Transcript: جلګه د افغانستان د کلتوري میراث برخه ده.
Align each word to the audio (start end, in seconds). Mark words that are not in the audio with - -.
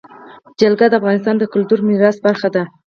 جلګه 0.59 0.87
د 0.89 0.93
افغانستان 0.99 1.35
د 1.39 1.43
کلتوري 1.53 1.83
میراث 1.87 2.17
برخه 2.25 2.47
ده. 2.55 2.63